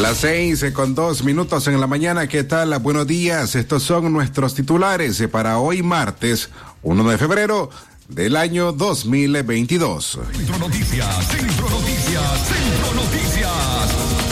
[0.00, 2.26] Las seis con dos minutos en la mañana.
[2.26, 2.76] ¿Qué tal?
[2.78, 3.54] Buenos días.
[3.54, 6.48] Estos son nuestros titulares para hoy martes
[6.82, 7.68] 1 de febrero
[8.08, 10.18] del año 2022.
[10.32, 14.29] Centro Noticias, Centro Noticias, Centro Noticias.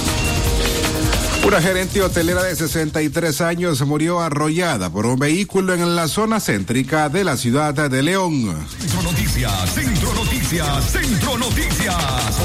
[1.47, 7.09] Una gerente hotelera de 63 años murió arrollada por un vehículo en la zona céntrica
[7.09, 8.67] de la ciudad de León.
[8.79, 12.39] Centro Noticias, Centro Noticias, Centro Noticias.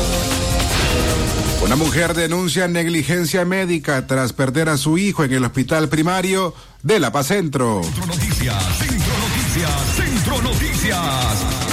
[1.64, 7.00] Una mujer denuncia negligencia médica tras perder a su hijo en el hospital primario de
[7.00, 7.82] La Paz Centro.
[7.84, 11.64] Centro Noticias, Centro Noticias, Centro Noticias.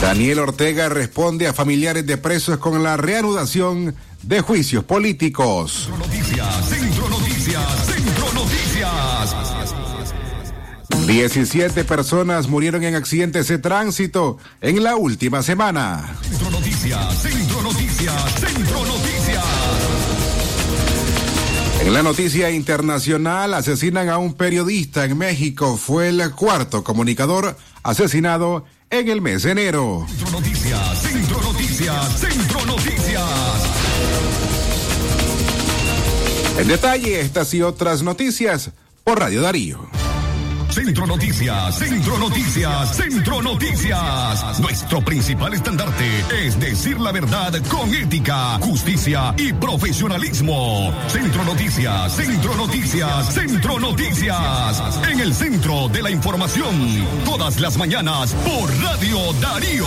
[0.00, 5.88] Daniel Ortega responde a familiares de presos con la reanudación de juicios políticos.
[5.88, 9.74] Centro Noticias, Centro Noticias, Centro Noticias.
[11.06, 16.16] 17 personas murieron en accidentes de tránsito en la última semana.
[16.22, 19.44] Centro Noticias, Centro Noticias, Centro Noticias.
[21.80, 25.76] En la noticia internacional, asesinan a un periodista en México.
[25.76, 30.06] Fue el cuarto comunicador asesinado en el mes de enero.
[30.08, 33.01] Centro Noticias, Centro Noticias, Centro Noticias.
[36.58, 38.70] En detalle, estas y otras noticias
[39.04, 39.88] por Radio Darío.
[40.72, 44.58] Centro Noticias, Centro Noticias, Centro Noticias.
[44.60, 50.94] Nuestro principal estandarte es decir la verdad con ética, justicia y profesionalismo.
[51.08, 55.00] Centro Noticias, Centro Noticias, Centro Noticias.
[55.10, 59.86] En el centro de la información, todas las mañanas por Radio Darío.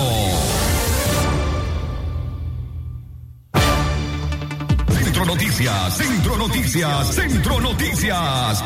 [5.25, 8.63] Noticias, Centro Noticias, Centro Noticias.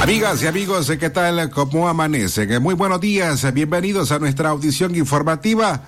[0.00, 1.50] Amigas y amigos, ¿qué tal?
[1.50, 2.62] ¿Cómo amanecen?
[2.62, 5.82] Muy buenos días, bienvenidos a nuestra audición informativa.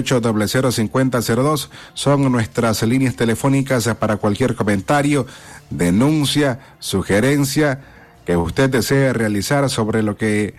[0.71, 5.25] 5002 son nuestras líneas telefónicas para cualquier comentario,
[5.69, 7.79] denuncia, sugerencia
[8.25, 10.55] que usted desee realizar sobre lo que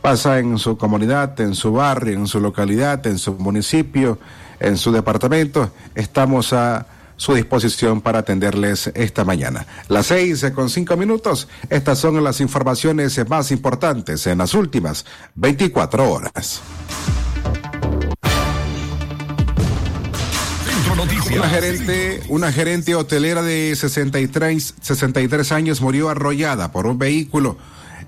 [0.00, 4.18] pasa en su comunidad, en su barrio, en su localidad, en su municipio,
[4.58, 5.70] en su departamento.
[5.94, 9.64] Estamos a su disposición para atenderles esta mañana.
[9.88, 11.46] Las seis con cinco minutos.
[11.70, 15.04] Estas son las informaciones más importantes en las últimas
[15.36, 16.60] 24 horas.
[21.34, 27.56] Una gerente, una gerente hotelera de 63, 63 años murió arrollada por un vehículo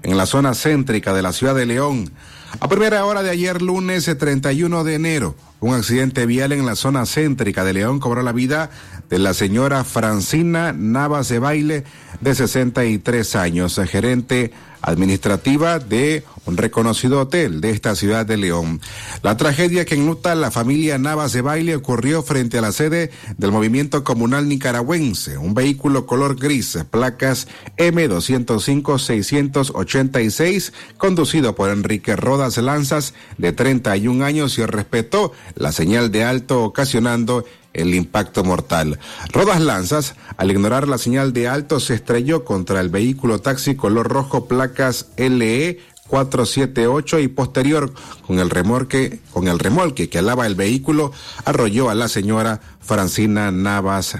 [0.03, 2.13] en la zona céntrica de la ciudad de León.
[2.61, 7.07] A primera hora de ayer, lunes 31 de enero, un accidente vial en la zona
[7.07, 8.71] céntrica de León cobró la vida
[9.09, 11.85] de la señora Francina Navas de Baile,
[12.21, 14.53] de 63 años, gerente
[14.85, 18.81] administrativa de un reconocido hotel de esta ciudad de León.
[19.23, 23.51] La tragedia que enluta la familia Navas de Baile ocurrió frente a la sede del
[23.51, 25.39] movimiento comunal nicaragüense.
[25.39, 34.67] Un vehículo color gris, placas M205-686, conducido por Enrique Rodas Lanzas, de 31 años, y
[34.67, 38.99] respetó la señal de alto, ocasionando el impacto mortal.
[39.33, 44.09] Rodas Lanzas, al ignorar la señal de alto, se estrelló contra el vehículo taxi color
[44.09, 47.93] rojo placas LE 478 y posterior
[48.27, 51.13] con el remolque, con el remolque que alaba el vehículo,
[51.45, 54.17] arrolló a la señora Francina Navas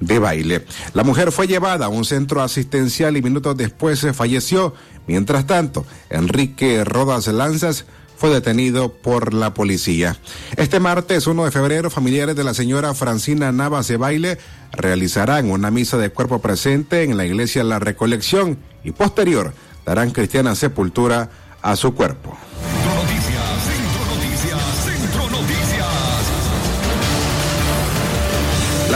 [0.00, 0.64] de baile.
[0.94, 4.74] La mujer fue llevada a un centro asistencial y minutos después se falleció.
[5.06, 7.86] Mientras tanto, Enrique Rodas Lanzas
[8.18, 10.16] fue detenido por la policía.
[10.56, 14.38] Este martes 1 de febrero, familiares de la señora Francina Navas de Baile
[14.72, 19.54] realizarán una misa de cuerpo presente en la iglesia La Recolección y posterior
[19.86, 21.30] darán cristiana sepultura
[21.62, 22.36] a su cuerpo.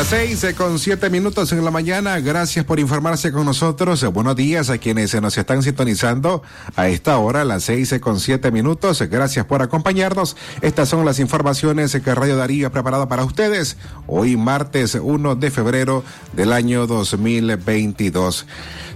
[0.02, 2.18] Las seis eh, con siete minutos en la mañana.
[2.18, 4.04] Gracias por informarse con nosotros.
[4.12, 6.42] Buenos días a quienes se nos están sintonizando
[6.74, 9.00] a esta hora, las seis eh, con siete minutos.
[9.02, 10.36] Gracias por acompañarnos.
[10.60, 13.76] Estas son las informaciones que Radio Darío ha preparado para ustedes
[14.08, 16.02] hoy, martes 1 de febrero
[16.32, 18.46] del año 2022.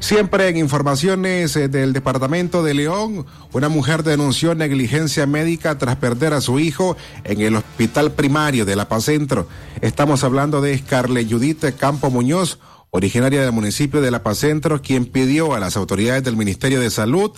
[0.00, 6.34] Siempre en informaciones eh, del departamento de León, una mujer denunció negligencia médica tras perder
[6.34, 9.48] a su hijo en el hospital primario de La Paz Centro.
[9.80, 12.58] Estamos hablando de Carle Judith Campo Muñoz,
[12.88, 16.88] originaria del municipio de La Paz Centro, quien pidió a las autoridades del Ministerio de
[16.88, 17.32] Salud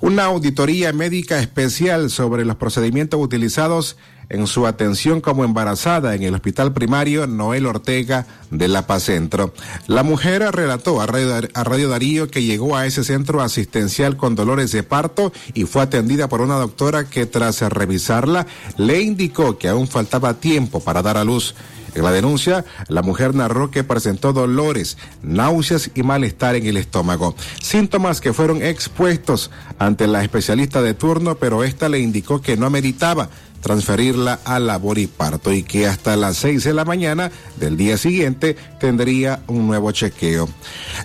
[0.00, 3.96] una auditoría médica especial sobre los procedimientos utilizados
[4.30, 9.54] en su atención como embarazada en el hospital primario Noel Ortega de La Paz Centro.
[9.86, 14.82] La mujer relató a Radio, Darío que llegó a ese centro asistencial con dolores de
[14.82, 20.34] parto y fue atendida por una doctora que tras revisarla le indicó que aún faltaba
[20.34, 21.54] tiempo para dar a luz.
[21.94, 27.34] En la denuncia, la mujer narró que presentó dolores, náuseas y malestar en el estómago,
[27.60, 32.66] síntomas que fueron expuestos ante la especialista de turno, pero esta le indicó que no
[32.66, 33.28] ameritaba
[33.62, 37.96] transferirla a labor y parto y que hasta las seis de la mañana del día
[37.96, 40.48] siguiente tendría un nuevo chequeo.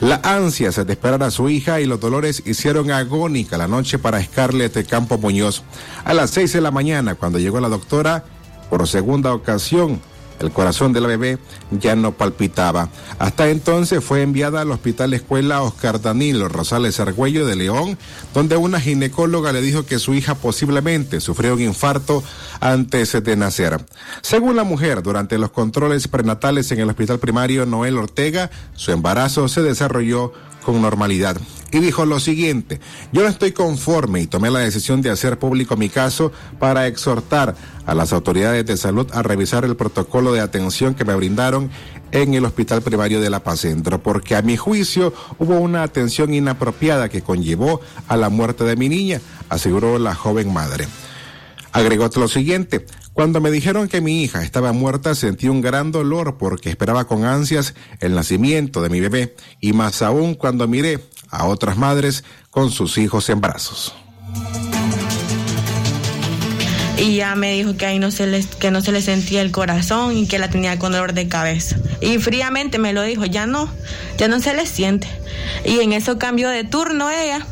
[0.01, 4.21] La ansia de esperar a su hija y los dolores hicieron agónica la noche para
[4.21, 5.63] Scarlett Campo Muñoz.
[6.03, 8.25] A las seis de la mañana, cuando llegó la doctora,
[8.69, 10.01] por segunda ocasión,
[10.39, 11.37] el corazón de la bebé
[11.71, 12.89] ya no palpitaba.
[13.19, 17.97] Hasta entonces fue enviada al Hospital Escuela Oscar Danilo Rosales Argüello de León,
[18.33, 22.23] donde una ginecóloga le dijo que su hija posiblemente sufrió un infarto
[22.59, 23.85] antes de nacer.
[24.21, 29.47] Según la mujer, durante los controles prenatales en el Hospital Primario Noel Ortega, su embarazo
[29.47, 30.33] se desarrolló
[30.67, 31.37] con normalidad.
[31.71, 32.81] Y dijo lo siguiente,
[33.13, 37.55] yo no estoy conforme y tomé la decisión de hacer público mi caso para exhortar
[37.85, 41.69] a las autoridades de salud a revisar el protocolo de atención que me brindaron
[42.11, 46.33] en el hospital primario de La Paz Centro, porque a mi juicio hubo una atención
[46.33, 47.79] inapropiada que conllevó
[48.09, 50.85] a la muerte de mi niña, aseguró la joven madre.
[51.71, 52.85] Agregó lo siguiente,
[53.17, 57.25] cuando me dijeron que mi hija estaba muerta sentí un gran dolor porque esperaba con
[57.25, 60.99] ansias el nacimiento de mi bebé y más aún cuando miré
[61.31, 63.95] a otras madres con sus hijos en brazos.
[66.99, 69.51] Y ya me dijo que ahí no se le, que no se le sentía el
[69.51, 71.75] corazón y que la tenía con dolor de cabeza.
[72.01, 73.67] Y fríamente me lo dijo, ya no,
[74.19, 75.07] ya no se le siente.
[75.65, 77.47] Y en eso cambió de turno ella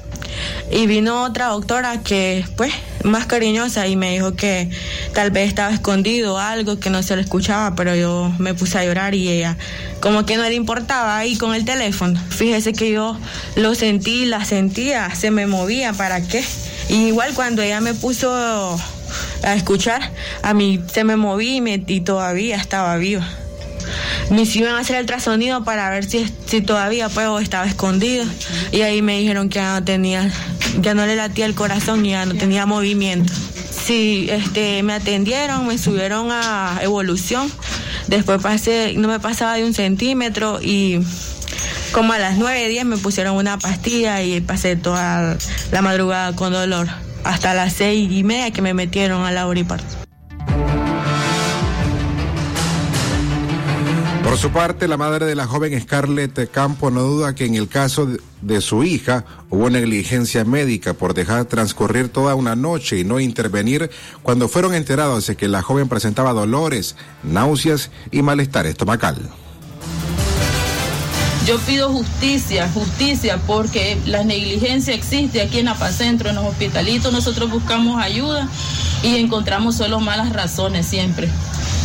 [0.72, 2.74] y vino otra doctora que, pues,
[3.04, 4.70] más cariñosa y me dijo que
[5.14, 8.86] tal vez estaba escondido algo que no se le escuchaba, pero yo me puse a
[8.86, 9.58] llorar y ella
[10.00, 12.20] como que no le importaba ahí con el teléfono.
[12.30, 13.18] Fíjese que yo
[13.56, 16.44] lo sentí, la sentía, se me movía, ¿para qué?
[16.90, 18.32] Y igual cuando ella me puso
[19.44, 20.12] a escuchar,
[20.42, 23.28] a mí se me moví y, y todavía estaba viva
[24.30, 28.26] me iban a hacer el ultrasonido para ver si, si todavía pues estaba escondido
[28.72, 30.32] y ahí me dijeron que ya no tenía,
[30.82, 33.32] ya no le latía el corazón y ya no tenía movimiento.
[33.86, 37.52] Sí, este, me atendieron, me subieron a evolución,
[38.08, 41.00] después pasé, no me pasaba de un centímetro y
[41.92, 45.38] como a las 9, 10 me pusieron una pastilla y pasé toda
[45.72, 46.88] la madrugada con dolor,
[47.24, 50.05] hasta las seis y media que me metieron a la oriparto.
[54.36, 57.70] Por su parte, la madre de la joven Scarlett Campo no duda que en el
[57.70, 58.06] caso
[58.42, 63.90] de, su hija hubo negligencia médica por dejar transcurrir toda una noche y no intervenir
[64.24, 69.16] cuando fueron enterados de que la joven presentaba dolores, náuseas y malestar estomacal.
[71.48, 77.14] Yo pido justicia, justicia, porque la negligencia existe aquí en Apacentro, en los hospitalitos.
[77.14, 78.50] Nosotros buscamos ayuda
[79.02, 81.30] y encontramos solo malas razones siempre.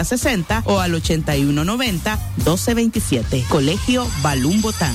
[0.00, 3.44] 60 o al 8190 1227.
[3.48, 4.94] Colegio Balún Botán.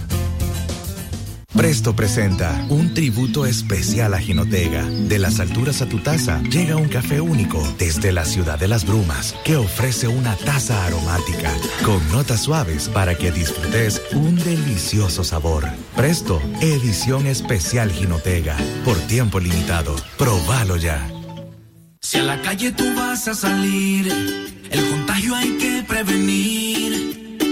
[1.55, 4.85] Presto presenta un tributo especial a Jinotega.
[4.85, 8.85] De las alturas a tu taza llega un café único desde la ciudad de las
[8.85, 11.53] brumas que ofrece una taza aromática
[11.85, 15.67] con notas suaves para que disfrutes un delicioso sabor.
[15.95, 18.55] Presto, edición especial Jinotega.
[18.85, 19.95] Por tiempo limitado.
[20.17, 21.05] Probalo ya.
[21.99, 24.07] Si a la calle tú vas a salir,
[24.71, 26.70] el contagio hay que prevenir.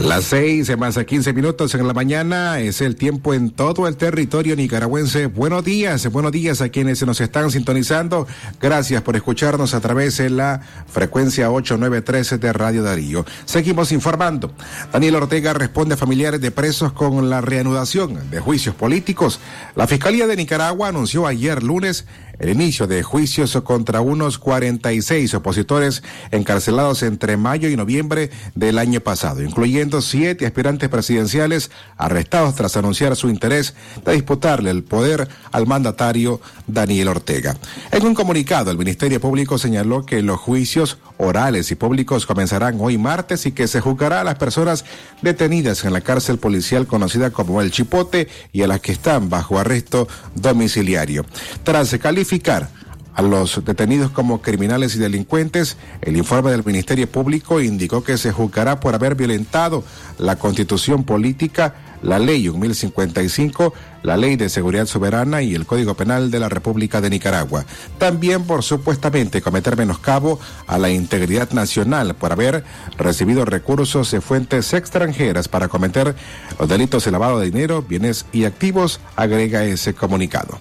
[0.00, 3.98] Las seis más a 15 minutos en la mañana es el tiempo en todo el
[3.98, 5.26] territorio nicaragüense.
[5.26, 8.26] Buenos días, buenos días a quienes nos están sintonizando.
[8.62, 13.26] Gracias por escucharnos a través de la frecuencia 8913 de Radio Darío.
[13.44, 14.54] Seguimos informando.
[14.90, 19.38] Daniel Ortega responde a familiares de presos con la reanudación de juicios políticos.
[19.76, 22.06] La Fiscalía de Nicaragua anunció ayer lunes
[22.40, 29.00] el inicio de juicios contra unos 46 opositores encarcelados entre mayo y noviembre del año
[29.00, 35.66] pasado, incluyendo siete aspirantes presidenciales arrestados tras anunciar su interés de disputarle el poder al
[35.66, 37.56] mandatario Daniel Ortega.
[37.92, 42.98] En un comunicado, el Ministerio Público señaló que los juicios orales y públicos comenzarán hoy
[42.98, 44.84] martes y que se juzgará a las personas
[45.22, 49.58] detenidas en la cárcel policial conocida como El Chipote y a las que están bajo
[49.58, 51.24] arresto domiciliario.
[51.62, 52.68] Tras calificar
[53.14, 58.32] a los detenidos como criminales y delincuentes, el informe del Ministerio Público indicó que se
[58.32, 59.84] juzgará por haber violentado
[60.18, 66.30] la constitución política, la ley 1055, la ley de seguridad soberana y el Código Penal
[66.30, 67.64] de la República de Nicaragua.
[67.98, 72.64] También por supuestamente cometer menoscabo a la integridad nacional por haber
[72.96, 76.14] recibido recursos de fuentes extranjeras para cometer
[76.58, 80.58] los delitos de lavado de dinero, bienes y activos, agrega ese comunicado.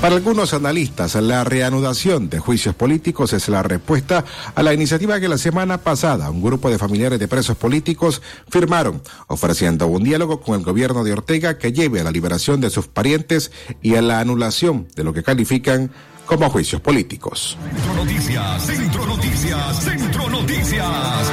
[0.00, 5.28] Para algunos analistas, la reanudación de juicios políticos es la respuesta a la iniciativa que
[5.28, 10.58] la semana pasada un grupo de familiares de presos políticos firmaron, ofreciendo un diálogo con
[10.58, 13.50] el gobierno de Ortega que lleve a la liberación de sus parientes
[13.82, 15.90] y a la anulación de lo que califican
[16.26, 17.58] como juicios políticos.
[17.74, 21.32] Centro Noticias, Centro Noticias, Centro Noticias.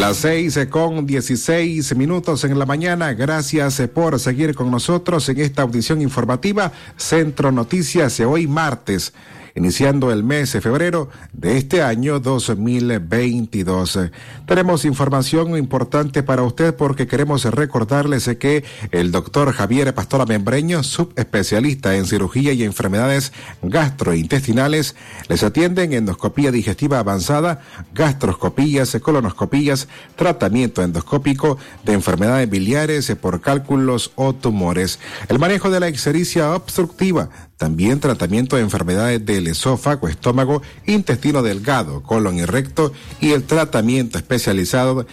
[0.00, 3.14] Las seis con dieciséis minutos en la mañana.
[3.14, 9.12] Gracias por seguir con nosotros en esta audición informativa Centro Noticias de hoy martes.
[9.54, 13.98] Iniciando el mes de febrero de este año 2022.
[14.46, 21.94] Tenemos información importante para usted porque queremos recordarles que el doctor Javier Pastora Membreño, subespecialista
[21.96, 23.32] en cirugía y enfermedades
[23.62, 24.96] gastrointestinales,
[25.28, 27.60] les atiende en endoscopía digestiva avanzada,
[27.94, 35.88] gastroscopías, colonoscopías, tratamiento endoscópico de enfermedades biliares por cálculos o tumores, el manejo de la
[35.88, 43.32] ixericia obstructiva, también tratamiento de enfermedades del esófago, estómago, intestino delgado, colon y recto y
[43.32, 45.06] el tratamiento especializado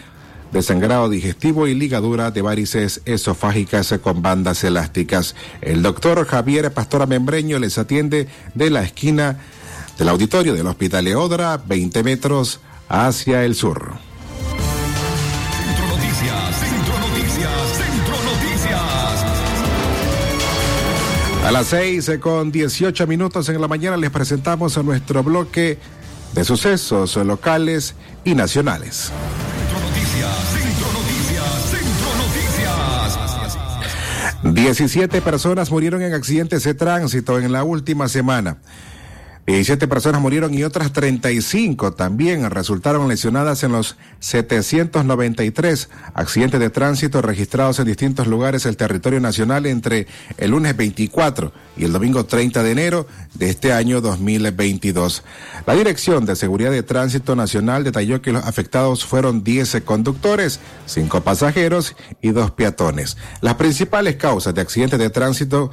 [0.51, 5.35] de sangrado digestivo y ligadura de varices esofágicas con bandas elásticas.
[5.61, 9.39] El doctor Javier Pastora Membreño les atiende de la esquina
[9.97, 14.10] del auditorio del Hospital Eodra, 20 metros hacia el sur.
[21.45, 25.79] A las seis con 18 minutos en la mañana les presentamos a nuestro bloque
[26.33, 29.11] de sucesos locales y nacionales.
[29.11, 32.15] Centro Noticias, Centro Noticias, Centro
[34.43, 34.53] Noticias.
[34.53, 38.57] 17 personas murieron en accidentes de tránsito en la última semana.
[39.47, 47.23] 17 personas murieron y otras 35 también resultaron lesionadas en los 793 accidentes de tránsito
[47.23, 50.05] registrados en distintos lugares del territorio nacional entre
[50.37, 55.23] el lunes 24 y el domingo 30 de enero de este año 2022.
[55.65, 61.21] La Dirección de Seguridad de Tránsito Nacional detalló que los afectados fueron 10 conductores, 5
[61.21, 63.17] pasajeros y 2 peatones.
[63.41, 65.71] Las principales causas de accidentes de tránsito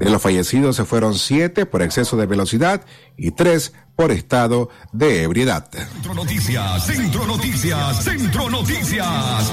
[0.00, 2.84] de los fallecidos se fueron siete por exceso de velocidad
[3.16, 5.68] y tres por estado de ebriedad.
[5.70, 9.52] Centro Noticias, Centro Noticias, Centro Noticias.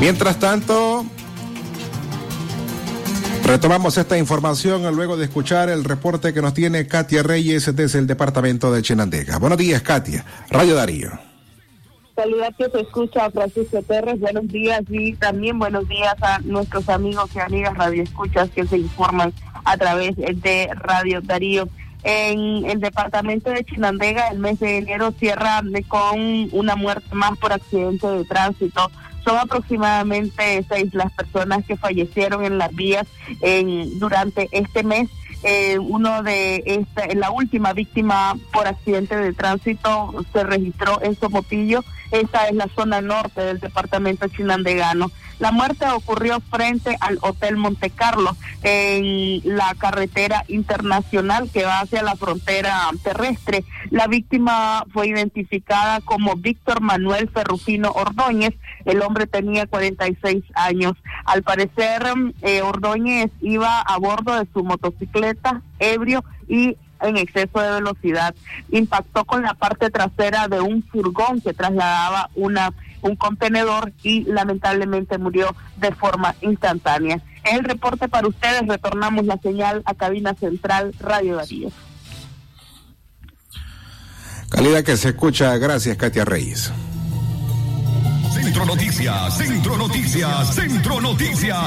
[0.00, 1.04] Mientras tanto,
[3.44, 8.06] retomamos esta información luego de escuchar el reporte que nos tiene Katia Reyes desde el
[8.06, 9.38] departamento de Chinandega.
[9.38, 10.24] Buenos días, Katia.
[10.50, 11.27] Radio Darío.
[12.18, 17.30] Saluda que se escucha Francisco Terres, buenos días y también buenos días a nuestros amigos
[17.32, 19.32] y amigas radioescuchas que se informan
[19.64, 21.68] a través de Radio Darío.
[22.02, 27.52] En el departamento de Chinandega el mes de enero cierra con una muerte más por
[27.52, 28.90] accidente de tránsito.
[29.24, 33.06] Son aproximadamente seis las personas que fallecieron en las vías
[33.42, 35.08] en, durante este mes.
[35.44, 41.84] Eh, uno de esta, la última víctima por accidente de tránsito se registró en Somotillo
[42.10, 45.10] esta es la zona norte del departamento chinandegano.
[45.38, 52.02] La muerte ocurrió frente al Hotel Monte Carlo, en la carretera internacional que va hacia
[52.02, 53.64] la frontera terrestre.
[53.90, 58.54] La víctima fue identificada como Víctor Manuel Ferrufino Ordóñez.
[58.84, 60.94] El hombre tenía 46 años.
[61.24, 62.02] Al parecer,
[62.42, 68.34] eh, Ordóñez iba a bordo de su motocicleta ebrio y en exceso de velocidad.
[68.70, 75.18] Impactó con la parte trasera de un furgón que trasladaba una un contenedor y lamentablemente
[75.18, 77.20] murió de forma instantánea.
[77.44, 78.66] El reporte para ustedes.
[78.66, 81.70] Retornamos la señal a cabina central Radio Darío.
[84.50, 85.56] Calidad que se escucha.
[85.58, 86.72] Gracias, Katia Reyes.
[88.32, 91.58] Centro Noticias, Centro Noticias, Centro Noticias.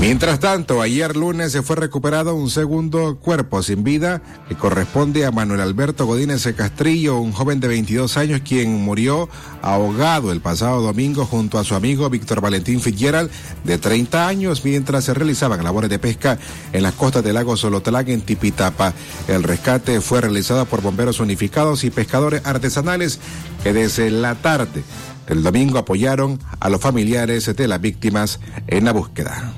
[0.00, 5.30] Mientras tanto, ayer lunes se fue recuperado un segundo cuerpo sin vida que corresponde a
[5.30, 9.28] Manuel Alberto Godínez Castrillo, un joven de 22 años quien murió
[9.62, 13.30] ahogado el pasado domingo junto a su amigo Víctor Valentín Fitzgerald
[13.64, 16.38] de 30 años mientras se realizaban labores de pesca
[16.72, 18.94] en las costas del lago Solotlán en Tipitapa.
[19.28, 23.20] El rescate fue realizado por bomberos unificados y pescadores artesanales
[23.62, 24.82] que desde la tarde
[25.26, 29.52] del domingo apoyaron a los familiares de las víctimas en la búsqueda.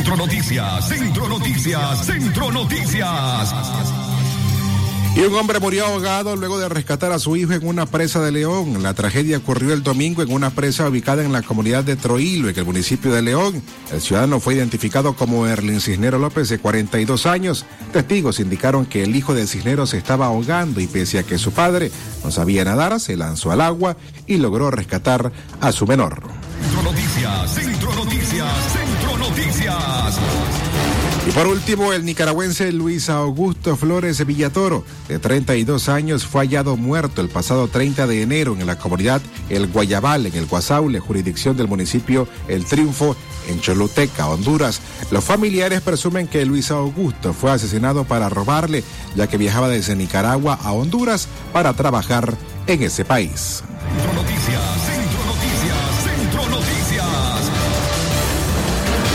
[0.00, 3.54] Centro Noticias, Centro Noticias, Centro Noticias.
[5.14, 8.32] Y un hombre murió ahogado luego de rescatar a su hijo en una presa de
[8.32, 8.82] León.
[8.82, 12.58] La tragedia ocurrió el domingo en una presa ubicada en la comunidad de Troilo, en
[12.58, 13.62] el municipio de León.
[13.92, 17.66] El ciudadano fue identificado como Erlin Cisnero López, de 42 años.
[17.92, 21.52] Testigos indicaron que el hijo del Cisnero se estaba ahogando y pese a que su
[21.52, 21.92] padre
[22.24, 26.22] no sabía nadar, se lanzó al agua y logró rescatar a su menor.
[26.62, 28.89] Centro Noticias, Centro Noticias, Centro
[29.20, 30.18] Noticias.
[31.26, 37.20] Y por último, el nicaragüense Luis Augusto Flores Villatoro, de 32 años, fue hallado muerto
[37.20, 41.68] el pasado 30 de enero en la comunidad El Guayabal, en el Guasaule, jurisdicción del
[41.68, 43.14] municipio El Triunfo,
[43.48, 44.80] en Choluteca, Honduras.
[45.10, 48.82] Los familiares presumen que Luis Augusto fue asesinado para robarle,
[49.14, 52.34] ya que viajaba desde Nicaragua a Honduras para trabajar
[52.66, 53.62] en ese país.
[54.14, 55.09] Noticias,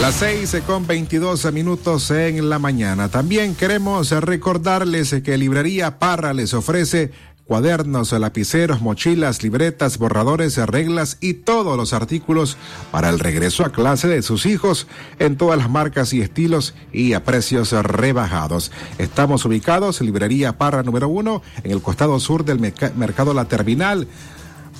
[0.01, 3.09] Las seis con 22 minutos en la mañana.
[3.09, 7.11] También queremos recordarles que Librería Parra les ofrece
[7.45, 12.57] cuadernos, lapiceros, mochilas, libretas, borradores, reglas y todos los artículos
[12.91, 17.13] para el regreso a clase de sus hijos en todas las marcas y estilos y
[17.13, 18.71] a precios rebajados.
[18.97, 24.07] Estamos ubicados en Librería Parra número uno en el costado sur del Mercado La Terminal.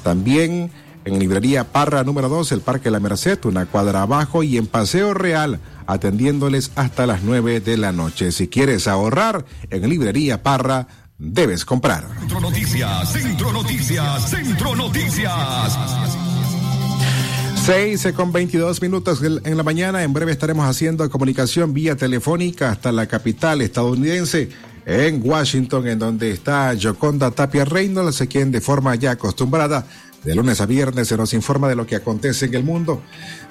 [0.04, 0.72] También
[1.06, 5.14] en Librería Parra número 2, el Parque La Merced, una cuadra abajo y en Paseo
[5.14, 8.32] Real, atendiéndoles hasta las 9 de la noche.
[8.32, 10.88] Si quieres ahorrar, en Librería Parra
[11.18, 12.08] debes comprar.
[12.20, 15.78] Centro Noticias, Centro Noticias, Centro Noticias.
[17.66, 20.04] 6 con 22 minutos en la mañana.
[20.04, 24.50] En breve estaremos haciendo comunicación vía telefónica hasta la capital estadounidense
[24.86, 29.88] en Washington, en donde está Joconda Tapia Reynolds, quien de forma ya acostumbrada
[30.26, 33.02] de lunes a viernes se nos informa de lo que acontece en el mundo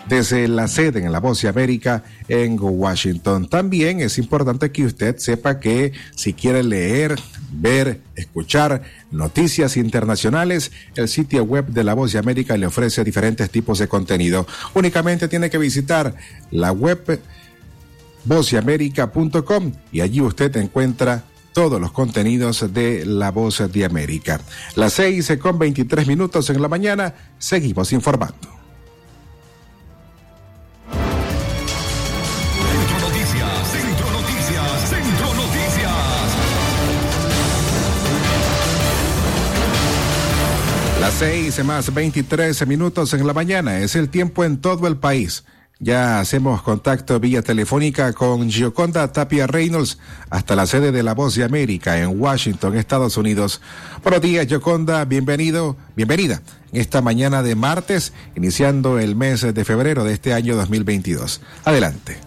[0.08, 3.48] desde la sede en la Voz de América en Washington.
[3.48, 7.16] También es importante que usted sepa que si quiere leer,
[7.52, 13.48] ver, escuchar noticias internacionales, el sitio web de la Voz de América le ofrece diferentes
[13.50, 14.46] tipos de contenido.
[14.74, 16.14] Únicamente tiene que visitar
[16.50, 17.20] la web
[18.24, 24.40] voceamerica.com y allí usted encuentra todos los contenidos de La Voz de América.
[24.74, 28.48] Las seis con 23 minutos en la mañana, seguimos informando.
[32.84, 35.92] Centro Noticias, Centro Noticias, Centro Noticias.
[41.00, 45.44] Las seis más 23 minutos en la mañana es el tiempo en todo el país.
[45.80, 49.98] Ya hacemos contacto vía telefónica con Gioconda Tapia Reynolds
[50.30, 53.60] hasta la sede de La Voz de América en Washington, Estados Unidos.
[54.02, 55.04] Buenos días, Gioconda.
[55.04, 56.40] Bienvenido, bienvenida
[56.72, 61.40] esta mañana de martes, iniciando el mes de febrero de este año 2022.
[61.64, 62.18] Adelante.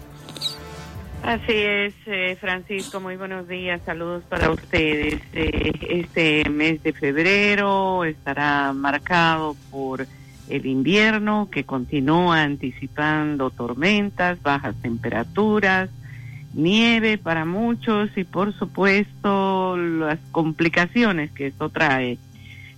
[1.22, 5.20] Así es, eh, Francisco, muy buenos días, saludos para ustedes.
[5.34, 10.06] Eh, este mes de febrero estará marcado por
[10.48, 15.90] el invierno que continúa anticipando tormentas, bajas temperaturas,
[16.54, 22.18] nieve para muchos y por supuesto las complicaciones que esto trae.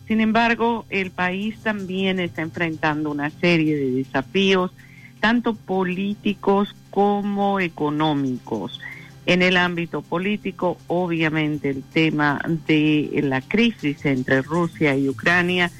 [0.07, 4.73] Sin embargo, el país también está enfrentando una serie de desafíos,
[5.21, 8.81] tanto políticos como económicos.
[9.27, 15.71] En el ámbito político, obviamente el tema de la crisis entre Rusia y Ucrania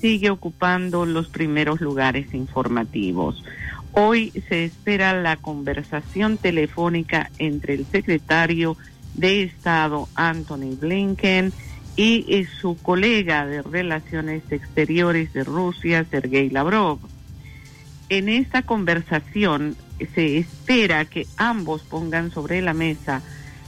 [0.00, 3.42] sigue ocupando los primeros lugares informativos.
[3.92, 8.76] Hoy se espera la conversación telefónica entre el secretario
[9.14, 11.52] de Estado Anthony Blinken
[11.96, 16.98] y su colega de Relaciones Exteriores de Rusia, Sergei Lavrov.
[18.08, 19.76] En esta conversación
[20.14, 23.22] se espera que ambos pongan sobre la mesa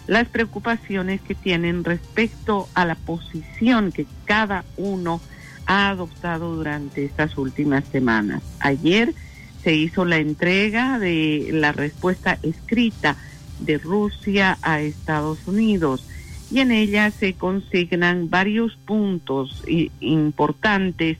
[0.06, 5.20] las preocupaciones que tienen respecto a la posición que cada uno
[5.66, 8.42] ha adoptado durante estas últimas semanas.
[8.60, 9.14] Ayer
[9.62, 13.16] se hizo la entrega de la respuesta escrita
[13.60, 16.04] de Rusia a Estados Unidos
[16.50, 19.62] y en ella se consignan varios puntos
[20.00, 21.18] importantes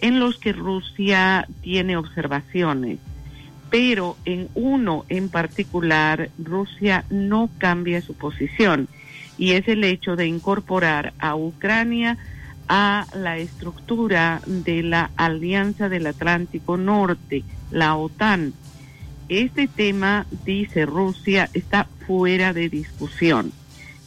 [0.00, 2.98] en los que Rusia tiene observaciones.
[3.70, 8.88] Pero en uno en particular, Rusia no cambia su posición
[9.38, 12.18] y es el hecho de incorporar a Ucrania
[12.74, 18.54] a la estructura de la Alianza del Atlántico Norte, la OTAN.
[19.28, 23.52] Este tema, dice Rusia, está fuera de discusión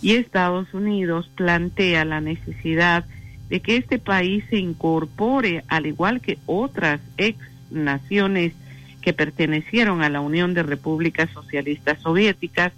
[0.02, 3.06] y Estados Unidos plantea la necesidad
[3.50, 7.38] de que este país se incorpore, al igual que otras ex
[7.70, 8.54] naciones
[9.04, 12.74] que pertenecieron a la Unión de Repúblicas Socialistas Soviéticas,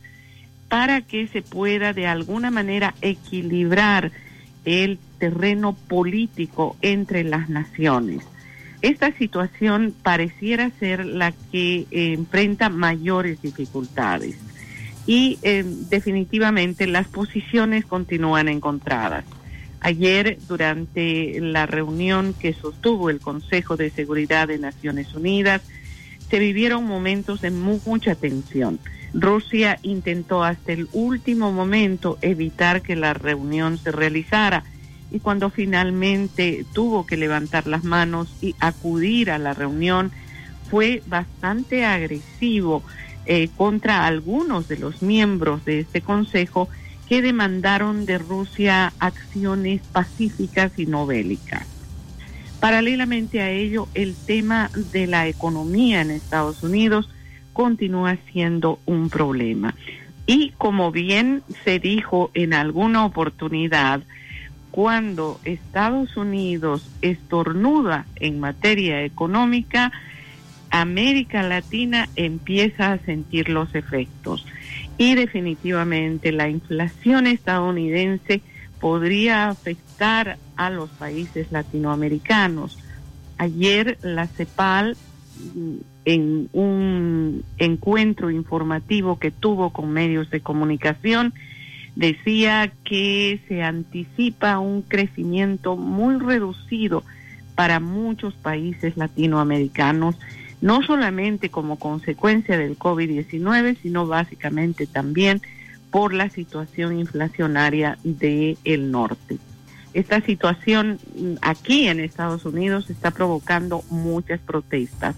[0.67, 4.11] para que se pueda de alguna manera equilibrar
[4.65, 8.23] el terreno político entre las naciones.
[8.81, 14.37] Esta situación pareciera ser la que eh, enfrenta mayores dificultades
[15.07, 19.25] y eh, definitivamente las posiciones continúan encontradas.
[19.79, 25.61] Ayer, durante la reunión que sostuvo el Consejo de Seguridad de Naciones Unidas,
[26.29, 28.79] se vivieron momentos de mucha tensión.
[29.13, 34.63] Rusia intentó hasta el último momento evitar que la reunión se realizara
[35.11, 40.11] y cuando finalmente tuvo que levantar las manos y acudir a la reunión,
[40.69, 42.83] fue bastante agresivo
[43.25, 46.69] eh, contra algunos de los miembros de este Consejo
[47.07, 51.65] que demandaron de Rusia acciones pacíficas y no bélicas.
[52.59, 57.09] Paralelamente a ello, el tema de la economía en Estados Unidos
[57.53, 59.75] continúa siendo un problema.
[60.25, 64.01] Y como bien se dijo en alguna oportunidad,
[64.77, 69.91] cuando Estados Unidos estornuda en materia económica,
[70.69, 74.45] América Latina empieza a sentir los efectos.
[74.99, 78.43] Y definitivamente la inflación estadounidense
[78.79, 82.77] podría afectar a los países latinoamericanos.
[83.39, 84.95] Ayer la CEPAL
[86.05, 91.33] en un encuentro informativo que tuvo con medios de comunicación,
[91.97, 97.03] decía que se anticipa un crecimiento muy reducido
[97.55, 100.15] para muchos países latinoamericanos,
[100.61, 105.41] no solamente como consecuencia del COVID-19, sino básicamente también
[105.89, 109.39] por la situación inflacionaria del el norte.
[109.95, 110.99] Esta situación
[111.41, 115.15] aquí en Estados Unidos está provocando muchas protestas.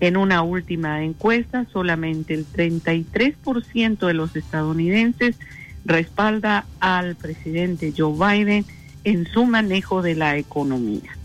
[0.00, 5.38] En una última encuesta, solamente el 33% de los estadounidenses
[5.84, 8.64] respalda al presidente Joe Biden
[9.04, 11.16] en su manejo de la economía.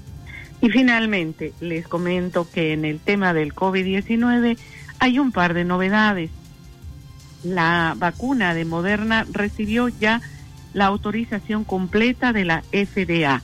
[0.62, 4.58] Y finalmente, les comento que en el tema del COVID-19
[5.00, 6.32] hay un par de novedades.
[7.44, 10.22] La vacuna de Moderna recibió ya
[10.74, 13.42] la autorización completa de la FDA.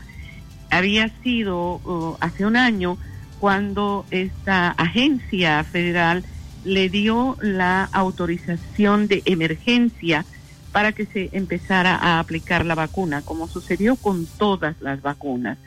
[0.72, 2.98] Había sido uh, hace un año
[3.39, 6.24] cuando esta agencia federal
[6.63, 10.26] le dio la autorización de emergencia
[10.71, 15.58] para que se empezara a aplicar la vacuna, como sucedió con todas las vacunas.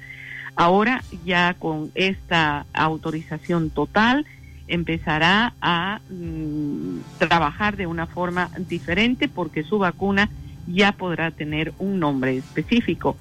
[0.55, 4.27] Ahora ya con esta autorización total
[4.69, 10.31] empezará a mm, trabajar de una forma diferente porque su vacuna
[10.67, 13.17] ya podrá tener un nombre específico.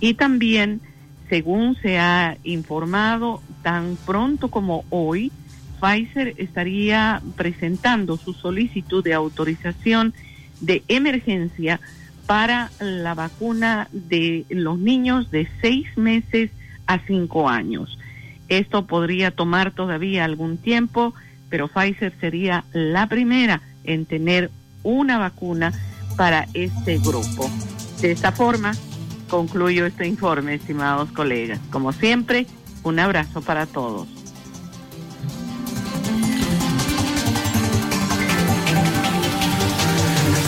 [0.00, 0.80] Y también
[1.32, 5.32] según se ha informado, tan pronto como hoy,
[5.80, 10.12] Pfizer estaría presentando su solicitud de autorización
[10.62, 11.80] de emergencia
[12.26, 16.50] para la vacuna de los niños de seis meses
[16.86, 17.98] a cinco años.
[18.48, 21.14] Esto podría tomar todavía algún tiempo,
[21.50, 24.50] pero Pfizer sería la primera en tener
[24.82, 25.72] una vacuna
[26.16, 27.50] para este grupo.
[28.00, 28.72] De esta forma,
[29.28, 31.60] concluyo este informe, estimados colegas.
[31.70, 32.46] Como siempre,
[32.82, 34.21] un abrazo para todos.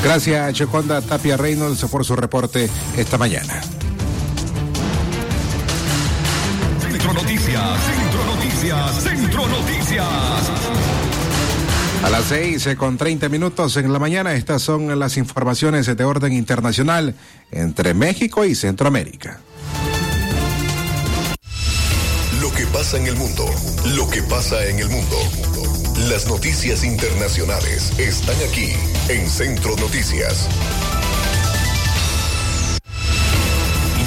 [0.05, 3.63] Gracias, Choconda Tapia Reynolds, por su reporte esta mañana.
[6.79, 10.05] Centro Noticias, Centro Noticias, Centro Noticias.
[12.05, 16.35] A las seis con 30 minutos en la mañana, estas son las informaciones de orden
[16.35, 17.15] internacional
[17.51, 19.41] entre México y Centroamérica.
[22.75, 23.47] Pasa en el mundo,
[23.95, 25.17] lo que pasa en el mundo.
[26.11, 28.73] Las noticias internacionales están aquí
[29.09, 30.49] en Centro Noticias.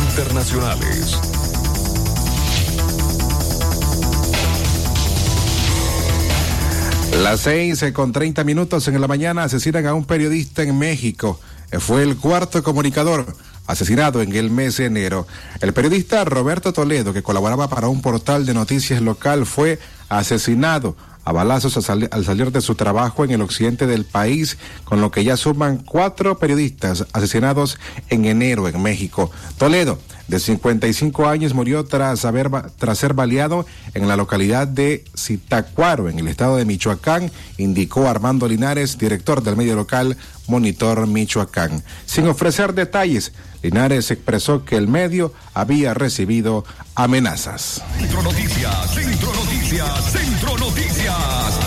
[0.09, 1.17] Internacionales.
[7.23, 11.39] Las seis con 30 minutos en la mañana asesinan a un periodista en México.
[11.79, 13.25] Fue el cuarto comunicador
[13.67, 15.27] asesinado en el mes de enero.
[15.61, 21.33] El periodista Roberto Toledo, que colaboraba para un portal de noticias local, fue asesinado a
[21.33, 25.11] balazos al, sali- al salir de su trabajo en el occidente del país, con lo
[25.11, 27.77] que ya suman cuatro periodistas asesinados
[28.09, 29.29] en enero en México.
[29.57, 36.09] Toledo, de 55 años, murió tras, haber, tras ser baleado en la localidad de Zitacuaro,
[36.09, 41.83] en el estado de Michoacán, indicó Armando Linares, director del medio local Monitor Michoacán.
[42.05, 46.63] Sin ofrecer detalles, Linares expresó que el medio había recibido
[46.95, 47.81] amenazas.
[47.97, 51.66] Centro Noticias, Centro Noticias, Centro Noticias.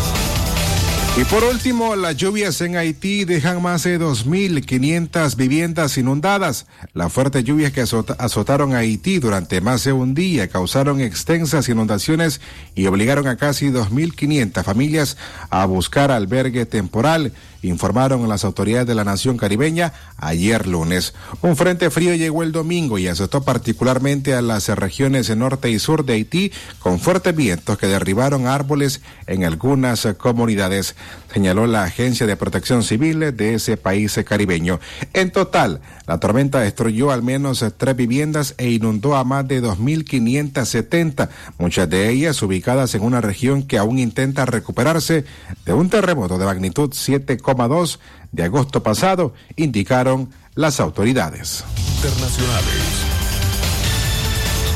[1.20, 6.64] Y por último, las lluvias en Haití dejan más de 2.500 viviendas inundadas.
[6.94, 12.40] Las fuertes lluvias que azota- azotaron Haití durante más de un día causaron extensas inundaciones
[12.74, 15.18] y obligaron a casi 2.500 familias
[15.50, 21.12] a buscar albergue temporal, informaron las autoridades de la nación caribeña ayer lunes.
[21.42, 26.06] Un frente frío llegó el domingo y azotó particularmente a las regiones norte y sur
[26.06, 30.96] de Haití con fuertes vientos que derribaron árboles en algunas comunidades,
[31.32, 34.80] señaló la Agencia de Protección Civil de ese país caribeño.
[35.12, 41.28] En total, la tormenta destruyó al menos tres viviendas e inundó a más de 2.570,
[41.58, 45.24] muchas de ellas ubicadas en una región que aún intenta recuperarse
[45.64, 47.98] de un terremoto de magnitud 7,2
[48.32, 51.64] de agosto pasado, indicaron las autoridades.
[51.96, 53.10] Internacionales.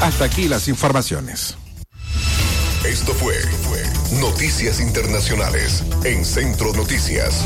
[0.01, 1.57] Hasta aquí las informaciones.
[2.85, 3.35] Esto fue
[4.20, 7.44] Noticias Internacionales en Centro Noticias.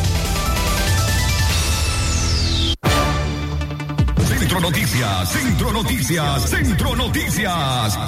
[4.26, 7.98] Centro Noticias, Centro Noticias, Centro Noticias.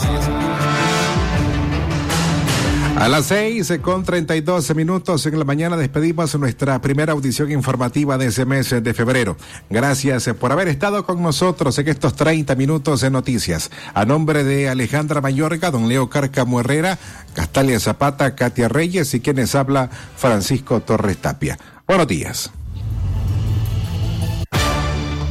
[3.01, 7.51] A las seis con treinta y dos minutos en la mañana despedimos nuestra primera audición
[7.51, 9.39] informativa de ese mes de febrero.
[9.71, 13.71] Gracias por haber estado con nosotros en estos 30 minutos de noticias.
[13.95, 16.99] A nombre de Alejandra Mayorga, don Leo Carcamo Herrera,
[17.33, 21.59] Castalia Zapata, Katia Reyes y quienes habla Francisco Torres Tapia.
[21.87, 22.53] Buenos días.